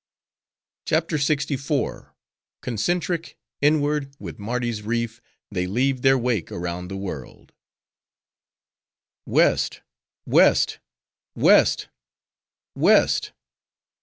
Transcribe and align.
CHAPTER 0.87 1.17
LXIV. 1.17 2.09
Concentric, 2.63 3.37
Inward, 3.61 4.11
With 4.17 4.39
Mardi's 4.39 4.81
Reef, 4.81 5.21
They 5.51 5.67
Leave 5.67 6.01
Their 6.01 6.17
Wake 6.17 6.51
Around 6.51 6.87
The 6.87 6.97
World 6.97 7.53
West, 9.27 9.81
West! 10.25 10.79
West, 11.35 11.87
West! 12.73 13.31